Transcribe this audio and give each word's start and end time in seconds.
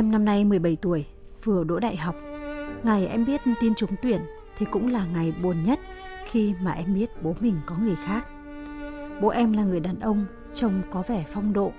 Em 0.00 0.10
năm 0.10 0.24
nay 0.24 0.44
17 0.44 0.76
tuổi, 0.82 1.04
vừa 1.44 1.64
đỗ 1.64 1.80
đại 1.80 1.96
học. 1.96 2.14
Ngày 2.82 3.06
em 3.06 3.24
biết 3.24 3.40
tin 3.60 3.74
trúng 3.74 3.90
tuyển 4.02 4.20
thì 4.58 4.66
cũng 4.70 4.92
là 4.92 5.04
ngày 5.04 5.32
buồn 5.42 5.62
nhất 5.62 5.80
khi 6.30 6.54
mà 6.62 6.72
em 6.72 6.94
biết 6.94 7.22
bố 7.22 7.34
mình 7.40 7.60
có 7.66 7.76
người 7.76 7.96
khác. 7.96 8.26
Bố 9.22 9.28
em 9.28 9.52
là 9.52 9.64
người 9.64 9.80
đàn 9.80 10.00
ông, 10.00 10.26
trông 10.54 10.82
có 10.90 11.02
vẻ 11.02 11.24
phong 11.32 11.52
độ, 11.52 11.72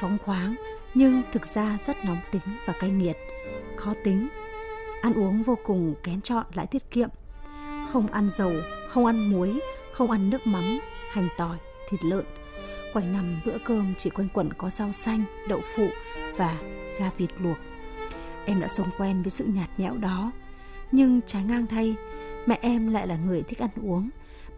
phóng 0.00 0.18
khoáng 0.24 0.54
nhưng 0.94 1.22
thực 1.32 1.46
ra 1.46 1.76
rất 1.78 1.96
nóng 2.04 2.20
tính 2.32 2.42
và 2.66 2.72
cay 2.80 2.90
nghiệt, 2.90 3.16
khó 3.76 3.94
tính. 4.04 4.28
Ăn 5.02 5.14
uống 5.14 5.42
vô 5.42 5.58
cùng 5.64 5.94
kén 6.02 6.20
chọn 6.20 6.46
lại 6.54 6.66
tiết 6.66 6.90
kiệm. 6.90 7.08
Không 7.92 8.06
ăn 8.06 8.30
dầu, 8.30 8.52
không 8.88 9.06
ăn 9.06 9.30
muối, 9.30 9.60
không 9.92 10.10
ăn 10.10 10.30
nước 10.30 10.46
mắm, 10.46 10.78
hành 11.10 11.28
tỏi, 11.38 11.56
thịt 11.88 12.04
lợn. 12.04 12.24
Quanh 12.92 13.12
năm 13.12 13.40
bữa 13.44 13.58
cơm 13.64 13.94
chỉ 13.98 14.10
quanh 14.10 14.28
quẩn 14.28 14.52
có 14.52 14.70
rau 14.70 14.92
xanh, 14.92 15.24
đậu 15.48 15.60
phụ 15.76 15.88
và 16.36 16.56
gà 16.98 17.10
vịt 17.16 17.30
luộc. 17.38 17.56
Em 18.44 18.60
đã 18.60 18.68
sống 18.68 18.90
quen 18.98 19.22
với 19.22 19.30
sự 19.30 19.44
nhạt 19.44 19.68
nhẽo 19.78 19.96
đó. 19.96 20.32
Nhưng 20.92 21.20
trái 21.26 21.44
ngang 21.44 21.66
thay, 21.66 21.94
mẹ 22.46 22.58
em 22.60 22.88
lại 22.88 23.06
là 23.06 23.16
người 23.16 23.42
thích 23.42 23.58
ăn 23.58 23.70
uống. 23.82 24.10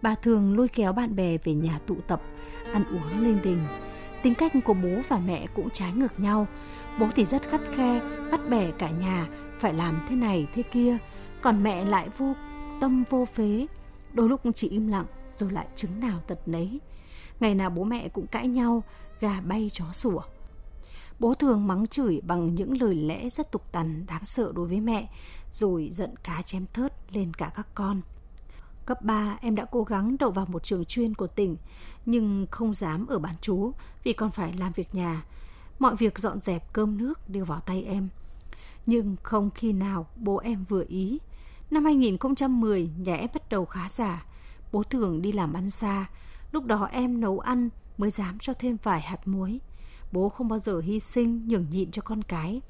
Bà 0.02 0.14
thường 0.14 0.56
lôi 0.56 0.68
kéo 0.68 0.92
bạn 0.92 1.16
bè 1.16 1.38
về 1.44 1.54
nhà 1.54 1.78
tụ 1.86 1.96
tập, 2.06 2.22
ăn 2.72 2.84
uống 2.84 3.24
linh 3.24 3.42
đình. 3.42 3.66
Tính 4.22 4.34
cách 4.34 4.52
của 4.64 4.74
bố 4.74 5.00
và 5.08 5.18
mẹ 5.18 5.46
cũng 5.54 5.70
trái 5.70 5.92
ngược 5.92 6.20
nhau. 6.20 6.46
Bố 7.00 7.08
thì 7.16 7.24
rất 7.24 7.48
khắt 7.48 7.60
khe, 7.74 8.00
bắt 8.30 8.40
bẻ 8.48 8.70
cả 8.70 8.90
nhà, 8.90 9.26
phải 9.60 9.74
làm 9.74 10.00
thế 10.08 10.16
này 10.16 10.46
thế 10.54 10.62
kia. 10.62 10.98
Còn 11.40 11.62
mẹ 11.62 11.84
lại 11.84 12.08
vô 12.18 12.34
tâm 12.80 13.04
vô 13.10 13.24
phế. 13.24 13.66
Đôi 14.12 14.28
lúc 14.28 14.40
chỉ 14.54 14.68
im 14.68 14.88
lặng, 14.88 15.06
rồi 15.36 15.50
lại 15.50 15.66
chứng 15.74 16.00
nào 16.00 16.20
tật 16.26 16.48
nấy. 16.48 16.80
Ngày 17.40 17.54
nào 17.54 17.70
bố 17.70 17.84
mẹ 17.84 18.08
cũng 18.08 18.26
cãi 18.26 18.48
nhau, 18.48 18.82
gà 19.20 19.40
bay 19.40 19.70
chó 19.74 19.84
sủa. 19.92 20.20
Bố 21.18 21.34
thường 21.34 21.66
mắng 21.66 21.86
chửi 21.86 22.20
bằng 22.20 22.54
những 22.54 22.80
lời 22.80 22.94
lẽ 22.94 23.30
rất 23.30 23.52
tục 23.52 23.72
tằn 23.72 24.06
đáng 24.06 24.24
sợ 24.24 24.52
đối 24.54 24.68
với 24.68 24.80
mẹ, 24.80 25.08
rồi 25.50 25.90
giận 25.92 26.16
cá 26.16 26.42
chém 26.42 26.66
thớt 26.72 26.92
lên 27.12 27.34
cả 27.34 27.52
các 27.54 27.66
con. 27.74 28.00
Cấp 28.86 29.02
3 29.02 29.38
em 29.40 29.54
đã 29.54 29.64
cố 29.64 29.82
gắng 29.82 30.16
đậu 30.18 30.30
vào 30.30 30.46
một 30.46 30.64
trường 30.64 30.84
chuyên 30.84 31.14
của 31.14 31.26
tỉnh, 31.26 31.56
nhưng 32.06 32.46
không 32.50 32.72
dám 32.72 33.06
ở 33.06 33.18
bán 33.18 33.34
chú 33.40 33.72
vì 34.04 34.12
còn 34.12 34.30
phải 34.30 34.52
làm 34.52 34.72
việc 34.72 34.94
nhà. 34.94 35.24
Mọi 35.78 35.96
việc 35.96 36.18
dọn 36.18 36.38
dẹp 36.38 36.72
cơm 36.72 36.98
nước 36.98 37.28
đều 37.28 37.44
vào 37.44 37.60
tay 37.60 37.82
em. 37.82 38.08
Nhưng 38.86 39.16
không 39.22 39.50
khi 39.50 39.72
nào 39.72 40.06
bố 40.16 40.36
em 40.36 40.64
vừa 40.64 40.84
ý. 40.88 41.18
Năm 41.70 41.84
2010, 41.84 42.90
nhà 42.98 43.16
em 43.16 43.28
bắt 43.34 43.48
đầu 43.48 43.64
khá 43.64 43.88
giả. 43.88 44.26
Bố 44.72 44.82
thường 44.82 45.22
đi 45.22 45.32
làm 45.32 45.52
ăn 45.52 45.70
xa. 45.70 46.06
Lúc 46.52 46.64
đó 46.64 46.88
em 46.92 47.20
nấu 47.20 47.38
ăn 47.38 47.68
mới 47.98 48.10
dám 48.10 48.38
cho 48.38 48.54
thêm 48.54 48.76
vài 48.82 49.00
hạt 49.00 49.28
muối. 49.28 49.60
Bố 50.14 50.28
không 50.28 50.48
bao 50.48 50.58
giờ 50.58 50.80
hy 50.80 51.00
sinh 51.00 51.48
nhường 51.48 51.70
nhịn 51.70 51.90
cho 51.90 52.02
con 52.02 52.22
cái. 52.22 52.60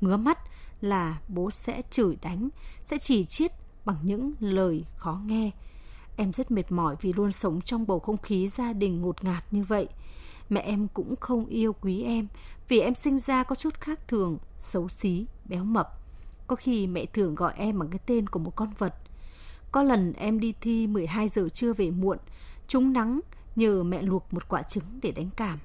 Ngứa 0.00 0.16
mắt 0.16 0.38
là 0.80 1.20
bố 1.28 1.50
sẽ 1.50 1.82
chửi 1.90 2.16
đánh, 2.22 2.48
sẽ 2.84 2.98
chỉ 2.98 3.24
chiết 3.24 3.52
bằng 3.84 3.96
những 4.02 4.34
lời 4.40 4.84
khó 4.96 5.20
nghe. 5.26 5.50
Em 6.16 6.32
rất 6.32 6.50
mệt 6.50 6.72
mỏi 6.72 6.96
vì 7.00 7.12
luôn 7.12 7.32
sống 7.32 7.60
trong 7.60 7.86
bầu 7.86 7.98
không 7.98 8.18
khí 8.18 8.48
gia 8.48 8.72
đình 8.72 9.02
ngột 9.02 9.24
ngạt 9.24 9.44
như 9.50 9.62
vậy. 9.62 9.88
Mẹ 10.48 10.60
em 10.60 10.88
cũng 10.88 11.16
không 11.16 11.46
yêu 11.46 11.72
quý 11.72 12.02
em 12.02 12.26
vì 12.68 12.80
em 12.80 12.94
sinh 12.94 13.18
ra 13.18 13.42
có 13.42 13.54
chút 13.54 13.74
khác 13.80 14.08
thường, 14.08 14.38
xấu 14.58 14.88
xí, 14.88 15.26
béo 15.44 15.64
mập. 15.64 15.88
Có 16.46 16.56
khi 16.56 16.86
mẹ 16.86 17.06
thường 17.06 17.34
gọi 17.34 17.52
em 17.56 17.78
bằng 17.78 17.88
cái 17.88 18.00
tên 18.06 18.26
của 18.26 18.38
một 18.38 18.56
con 18.56 18.72
vật. 18.78 18.94
Có 19.72 19.82
lần 19.82 20.12
em 20.12 20.40
đi 20.40 20.54
thi 20.60 20.86
12 20.86 21.28
giờ 21.28 21.48
trưa 21.48 21.72
về 21.72 21.90
muộn, 21.90 22.18
trúng 22.68 22.92
nắng 22.92 23.20
nhờ 23.56 23.82
mẹ 23.82 24.02
luộc 24.02 24.34
một 24.34 24.48
quả 24.48 24.62
trứng 24.62 24.84
để 25.02 25.12
đánh 25.12 25.30
cảm. 25.36 25.58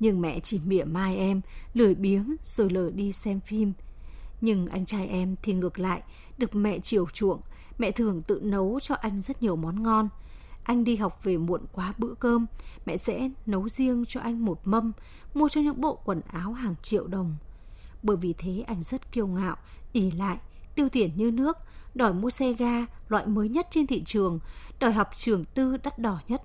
Nhưng 0.00 0.20
mẹ 0.20 0.40
chỉ 0.40 0.60
mỉa 0.64 0.84
mai 0.84 1.16
em, 1.16 1.40
lười 1.74 1.94
biếng 1.94 2.36
rồi 2.42 2.70
lờ 2.70 2.90
đi 2.90 3.12
xem 3.12 3.40
phim. 3.40 3.72
Nhưng 4.40 4.66
anh 4.66 4.86
trai 4.86 5.08
em 5.08 5.36
thì 5.42 5.52
ngược 5.52 5.78
lại, 5.78 6.02
được 6.38 6.54
mẹ 6.54 6.78
chiều 6.78 7.06
chuộng, 7.12 7.40
mẹ 7.78 7.90
thường 7.90 8.22
tự 8.22 8.40
nấu 8.42 8.78
cho 8.82 8.94
anh 8.94 9.20
rất 9.20 9.42
nhiều 9.42 9.56
món 9.56 9.82
ngon. 9.82 10.08
Anh 10.62 10.84
đi 10.84 10.96
học 10.96 11.20
về 11.24 11.36
muộn 11.36 11.60
quá 11.72 11.94
bữa 11.98 12.14
cơm, 12.14 12.46
mẹ 12.86 12.96
sẽ 12.96 13.30
nấu 13.46 13.68
riêng 13.68 14.04
cho 14.08 14.20
anh 14.20 14.44
một 14.44 14.60
mâm, 14.64 14.92
mua 15.34 15.48
cho 15.48 15.60
những 15.60 15.80
bộ 15.80 15.98
quần 16.04 16.20
áo 16.20 16.52
hàng 16.52 16.74
triệu 16.82 17.06
đồng. 17.06 17.36
Bởi 18.02 18.16
vì 18.16 18.34
thế 18.38 18.64
anh 18.66 18.82
rất 18.82 19.12
kiêu 19.12 19.26
ngạo, 19.26 19.56
ỉ 19.92 20.10
lại, 20.10 20.38
tiêu 20.74 20.88
tiền 20.88 21.10
như 21.16 21.30
nước, 21.30 21.56
đòi 21.94 22.12
mua 22.12 22.30
xe 22.30 22.52
ga 22.52 22.86
loại 23.08 23.26
mới 23.26 23.48
nhất 23.48 23.66
trên 23.70 23.86
thị 23.86 24.02
trường, 24.04 24.38
đòi 24.80 24.92
học 24.92 25.08
trường 25.14 25.44
tư 25.44 25.76
đắt 25.76 25.98
đỏ 25.98 26.20
nhất. 26.28 26.42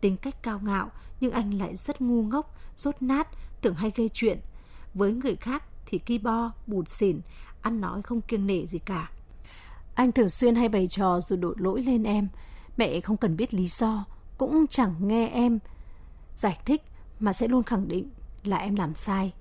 Tính 0.00 0.16
cách 0.16 0.42
cao 0.42 0.60
ngạo 0.62 0.90
nhưng 1.20 1.32
anh 1.32 1.54
lại 1.54 1.76
rất 1.76 2.00
ngu 2.00 2.22
ngốc, 2.22 2.54
rốt 2.76 2.94
nát, 3.00 3.28
tưởng 3.60 3.74
hay 3.74 3.92
gây 3.96 4.10
chuyện. 4.12 4.40
Với 4.94 5.12
người 5.12 5.36
khác 5.36 5.64
thì 5.86 5.98
ki 5.98 6.18
bo, 6.18 6.52
bụt 6.66 6.88
xỉn, 6.88 7.20
ăn 7.62 7.80
nói 7.80 8.02
không 8.02 8.20
kiêng 8.20 8.46
nể 8.46 8.66
gì 8.66 8.78
cả. 8.78 9.10
Anh 9.94 10.12
thường 10.12 10.28
xuyên 10.28 10.54
hay 10.54 10.68
bày 10.68 10.88
trò 10.88 11.20
rồi 11.20 11.36
đổ 11.36 11.54
lỗi 11.56 11.82
lên 11.82 12.02
em. 12.02 12.28
Mẹ 12.76 13.00
không 13.00 13.16
cần 13.16 13.36
biết 13.36 13.54
lý 13.54 13.66
do, 13.66 14.04
cũng 14.38 14.66
chẳng 14.66 14.94
nghe 15.08 15.28
em 15.28 15.58
giải 16.36 16.58
thích 16.64 16.82
mà 17.20 17.32
sẽ 17.32 17.48
luôn 17.48 17.62
khẳng 17.62 17.88
định 17.88 18.10
là 18.44 18.56
em 18.56 18.74
làm 18.74 18.94
sai. 18.94 19.32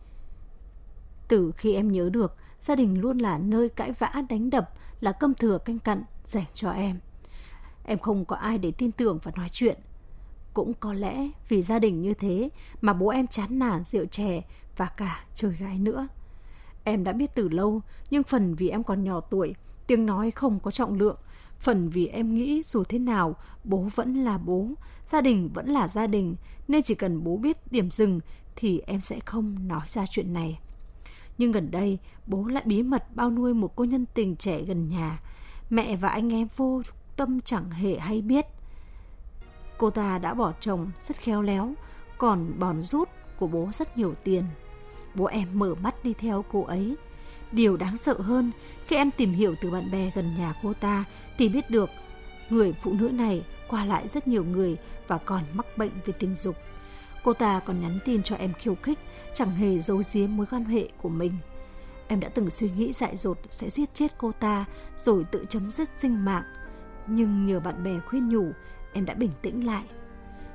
Từ 1.27 1.51
khi 1.57 1.73
em 1.73 1.91
nhớ 1.91 2.09
được, 2.09 2.35
gia 2.59 2.75
đình 2.75 3.01
luôn 3.01 3.17
là 3.17 3.37
nơi 3.37 3.69
cãi 3.69 3.91
vã 3.91 4.11
đánh 4.29 4.49
đập, 4.49 4.69
là 4.99 5.11
cơm 5.11 5.33
thừa 5.33 5.57
canh 5.57 5.79
cặn 5.79 6.03
dành 6.25 6.45
cho 6.53 6.71
em. 6.71 6.99
Em 7.83 7.99
không 7.99 8.25
có 8.25 8.35
ai 8.35 8.57
để 8.57 8.71
tin 8.71 8.91
tưởng 8.91 9.19
và 9.23 9.31
nói 9.35 9.47
chuyện. 9.51 9.79
Cũng 10.57 10.73
có 10.73 10.93
lẽ 10.93 11.29
vì 11.49 11.61
gia 11.61 11.79
đình 11.79 12.01
như 12.01 12.13
thế 12.13 12.49
mà 12.81 12.93
bố 12.93 13.09
em 13.09 13.27
chán 13.27 13.59
nản 13.59 13.83
rượu 13.83 14.05
chè 14.05 14.41
và 14.77 14.85
cả 14.85 15.23
chơi 15.33 15.51
gái 15.51 15.79
nữa. 15.79 16.07
Em 16.83 17.03
đã 17.03 17.11
biết 17.13 17.35
từ 17.35 17.49
lâu, 17.49 17.81
nhưng 18.09 18.23
phần 18.23 18.55
vì 18.55 18.69
em 18.69 18.83
còn 18.83 19.03
nhỏ 19.03 19.19
tuổi, 19.19 19.55
tiếng 19.87 20.05
nói 20.05 20.31
không 20.31 20.59
có 20.59 20.71
trọng 20.71 20.93
lượng. 20.93 21.17
Phần 21.59 21.89
vì 21.89 22.07
em 22.07 22.35
nghĩ 22.35 22.61
dù 22.65 22.83
thế 22.83 22.99
nào, 22.99 23.35
bố 23.63 23.87
vẫn 23.95 24.23
là 24.23 24.37
bố, 24.37 24.69
gia 25.05 25.21
đình 25.21 25.49
vẫn 25.53 25.69
là 25.69 25.87
gia 25.87 26.07
đình, 26.07 26.35
nên 26.67 26.83
chỉ 26.83 26.95
cần 26.95 27.23
bố 27.23 27.37
biết 27.37 27.71
điểm 27.71 27.91
dừng 27.91 28.19
thì 28.55 28.79
em 28.79 29.01
sẽ 29.01 29.19
không 29.19 29.67
nói 29.67 29.85
ra 29.87 30.05
chuyện 30.09 30.33
này. 30.33 30.59
Nhưng 31.37 31.51
gần 31.51 31.71
đây, 31.71 31.97
bố 32.27 32.45
lại 32.45 32.63
bí 32.65 32.83
mật 32.83 33.15
bao 33.15 33.31
nuôi 33.31 33.53
một 33.53 33.75
cô 33.75 33.83
nhân 33.83 34.05
tình 34.13 34.35
trẻ 34.35 34.61
gần 34.61 34.89
nhà. 34.89 35.19
Mẹ 35.69 35.95
và 35.95 36.09
anh 36.09 36.33
em 36.33 36.47
vô 36.55 36.81
tâm 37.15 37.41
chẳng 37.41 37.71
hề 37.71 37.97
hay 37.99 38.21
biết. 38.21 38.45
Cô 39.77 39.89
ta 39.89 40.17
đã 40.17 40.33
bỏ 40.33 40.53
chồng 40.59 40.91
rất 40.99 41.17
khéo 41.17 41.41
léo, 41.41 41.73
còn 42.17 42.59
bòn 42.59 42.81
rút 42.81 43.09
của 43.39 43.47
bố 43.47 43.69
rất 43.73 43.97
nhiều 43.97 44.13
tiền. 44.23 44.43
Bố 45.15 45.25
em 45.25 45.47
mở 45.53 45.75
mắt 45.75 46.03
đi 46.03 46.13
theo 46.13 46.45
cô 46.51 46.63
ấy. 46.63 46.95
Điều 47.51 47.77
đáng 47.77 47.97
sợ 47.97 48.13
hơn, 48.13 48.51
khi 48.87 48.95
em 48.95 49.11
tìm 49.11 49.33
hiểu 49.33 49.55
từ 49.61 49.71
bạn 49.71 49.91
bè 49.91 50.11
gần 50.15 50.35
nhà 50.37 50.53
cô 50.63 50.73
ta 50.73 51.05
thì 51.37 51.49
biết 51.49 51.69
được 51.69 51.89
người 52.49 52.73
phụ 52.81 52.93
nữ 52.93 53.09
này 53.09 53.45
qua 53.69 53.85
lại 53.85 54.07
rất 54.07 54.27
nhiều 54.27 54.43
người 54.43 54.77
và 55.07 55.17
còn 55.17 55.43
mắc 55.53 55.65
bệnh 55.77 55.91
về 56.05 56.13
tình 56.19 56.35
dục. 56.35 56.55
Cô 57.23 57.33
ta 57.33 57.59
còn 57.59 57.81
nhắn 57.81 57.99
tin 58.05 58.23
cho 58.23 58.35
em 58.35 58.53
khiêu 58.53 58.75
khích, 58.75 58.99
chẳng 59.33 59.51
hề 59.51 59.79
giấu 59.79 60.01
giếm 60.13 60.37
mối 60.37 60.45
quan 60.51 60.65
hệ 60.65 60.89
của 61.01 61.09
mình. 61.09 61.33
Em 62.07 62.19
đã 62.19 62.29
từng 62.29 62.49
suy 62.49 62.69
nghĩ 62.69 62.93
dại 62.93 63.17
dột 63.17 63.37
sẽ 63.49 63.69
giết 63.69 63.93
chết 63.93 64.17
cô 64.17 64.31
ta 64.31 64.65
rồi 64.97 65.23
tự 65.31 65.45
chấm 65.49 65.71
dứt 65.71 65.89
sinh 65.97 66.25
mạng. 66.25 66.43
Nhưng 67.07 67.45
nhờ 67.45 67.59
bạn 67.59 67.83
bè 67.83 67.99
khuyên 67.99 68.29
nhủ, 68.29 68.51
em 68.93 69.05
đã 69.05 69.13
bình 69.13 69.31
tĩnh 69.41 69.67
lại. 69.67 69.83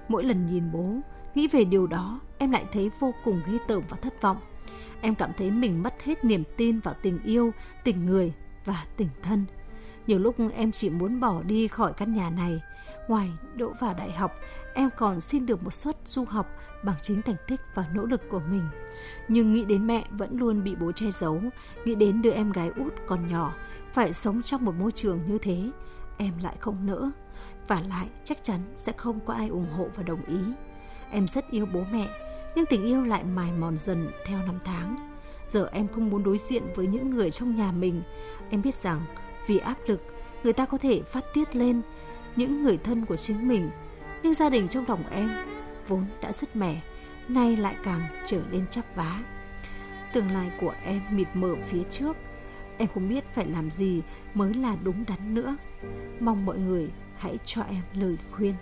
Mỗi 0.08 0.24
lần 0.24 0.46
nhìn 0.46 0.72
bố, 0.72 0.96
nghĩ 1.34 1.48
về 1.48 1.64
điều 1.64 1.86
đó, 1.86 2.20
em 2.38 2.50
lại 2.50 2.64
thấy 2.72 2.90
vô 3.00 3.14
cùng 3.24 3.40
ghê 3.46 3.58
tởm 3.68 3.82
và 3.88 3.96
thất 3.96 4.22
vọng. 4.22 4.36
Em 5.00 5.14
cảm 5.14 5.30
thấy 5.38 5.50
mình 5.50 5.82
mất 5.82 6.02
hết 6.02 6.24
niềm 6.24 6.44
tin 6.56 6.80
vào 6.80 6.94
tình 7.02 7.18
yêu, 7.24 7.50
tình 7.84 8.06
người 8.06 8.32
và 8.64 8.84
tình 8.96 9.08
thân. 9.22 9.44
Nhiều 10.06 10.18
lúc 10.18 10.36
em 10.54 10.72
chỉ 10.72 10.90
muốn 10.90 11.20
bỏ 11.20 11.42
đi 11.42 11.68
khỏi 11.68 11.92
căn 11.92 12.14
nhà 12.14 12.30
này. 12.30 12.60
Ngoài 13.08 13.30
đỗ 13.54 13.72
vào 13.80 13.94
đại 13.94 14.12
học, 14.12 14.32
em 14.74 14.88
còn 14.96 15.20
xin 15.20 15.46
được 15.46 15.62
một 15.62 15.70
suất 15.70 15.96
du 16.04 16.24
học 16.24 16.46
bằng 16.84 16.96
chính 17.02 17.22
thành 17.22 17.36
tích 17.48 17.60
và 17.74 17.86
nỗ 17.94 18.04
lực 18.04 18.28
của 18.28 18.40
mình. 18.50 18.68
Nhưng 19.28 19.52
nghĩ 19.52 19.64
đến 19.64 19.86
mẹ 19.86 20.04
vẫn 20.10 20.38
luôn 20.38 20.64
bị 20.64 20.74
bố 20.74 20.92
che 20.92 21.10
giấu, 21.10 21.40
nghĩ 21.84 21.94
đến 21.94 22.22
đứa 22.22 22.30
em 22.32 22.52
gái 22.52 22.70
út 22.76 22.94
còn 23.06 23.28
nhỏ, 23.28 23.54
phải 23.92 24.12
sống 24.12 24.42
trong 24.42 24.64
một 24.64 24.74
môi 24.78 24.92
trường 24.92 25.20
như 25.26 25.38
thế, 25.38 25.70
em 26.18 26.38
lại 26.42 26.56
không 26.60 26.86
nỡ. 26.86 27.10
Và 27.68 27.82
lại 27.88 28.06
chắc 28.24 28.42
chắn 28.42 28.60
sẽ 28.76 28.92
không 28.92 29.20
có 29.20 29.34
ai 29.34 29.48
ủng 29.48 29.70
hộ 29.76 29.88
và 29.96 30.02
đồng 30.02 30.24
ý. 30.24 30.38
Em 31.10 31.28
rất 31.28 31.50
yêu 31.50 31.66
bố 31.66 31.84
mẹ, 31.92 32.08
nhưng 32.54 32.66
tình 32.66 32.84
yêu 32.84 33.04
lại 33.04 33.24
mài 33.24 33.52
mòn 33.52 33.78
dần 33.78 34.08
theo 34.26 34.38
năm 34.46 34.58
tháng. 34.64 34.96
Giờ 35.48 35.68
em 35.72 35.88
không 35.88 36.10
muốn 36.10 36.22
đối 36.22 36.38
diện 36.38 36.62
với 36.74 36.86
những 36.86 37.10
người 37.10 37.30
trong 37.30 37.56
nhà 37.56 37.72
mình. 37.72 38.02
Em 38.50 38.62
biết 38.62 38.74
rằng 38.74 39.00
vì 39.46 39.58
áp 39.58 39.76
lực, 39.86 40.00
người 40.42 40.52
ta 40.52 40.66
có 40.66 40.78
thể 40.78 41.02
phát 41.02 41.24
tiết 41.34 41.56
lên 41.56 41.82
những 42.36 42.62
người 42.62 42.76
thân 42.76 43.06
của 43.06 43.16
chính 43.16 43.48
mình. 43.48 43.70
Nhưng 44.22 44.34
gia 44.34 44.50
đình 44.50 44.68
trong 44.68 44.84
lòng 44.88 45.04
em 45.10 45.30
vốn 45.88 46.06
đã 46.22 46.32
rất 46.32 46.56
mẻ, 46.56 46.82
nay 47.28 47.56
lại 47.56 47.76
càng 47.84 48.00
trở 48.26 48.40
nên 48.50 48.66
chắp 48.66 48.96
vá. 48.96 49.22
Tương 50.12 50.30
lai 50.30 50.52
của 50.60 50.74
em 50.84 51.00
mịt 51.10 51.28
mờ 51.34 51.54
phía 51.64 51.82
trước, 51.90 52.16
em 52.78 52.88
không 52.94 53.08
biết 53.08 53.24
phải 53.32 53.46
làm 53.46 53.70
gì 53.70 54.02
mới 54.34 54.54
là 54.54 54.76
đúng 54.84 55.04
đắn 55.08 55.34
nữa. 55.34 55.56
Mong 56.20 56.46
mọi 56.46 56.58
người 56.58 56.90
hãy 57.16 57.38
cho 57.44 57.62
em 57.62 57.82
lời 57.94 58.16
khuyên. 58.30 58.54